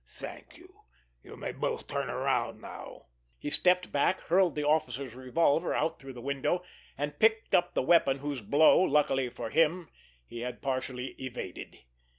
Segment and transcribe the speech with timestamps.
[0.15, 0.67] "Thank you!
[1.21, 3.05] You may both turn around now!"
[3.37, 6.63] He stepped back, hurled the officer's revolver out through the window,
[6.97, 9.91] and picked up the weapon whose blow, luckily for him,
[10.25, 11.81] he had partially evaded.